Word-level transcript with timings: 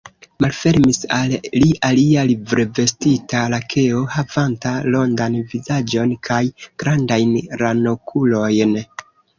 Malfermis 0.43 0.99
al 1.17 1.35
li 1.63 1.67
alia 1.89 2.23
livrevestita 2.31 3.43
lakeo, 3.55 4.01
havanta 4.17 4.75
rondan 4.89 5.39
vizaĝon 5.55 6.19
kaj 6.31 6.43
grandajn 6.67 7.41
ranokulojn. 7.65 8.79